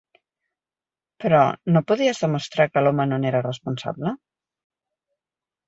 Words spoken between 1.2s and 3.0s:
Però no podies demostrar que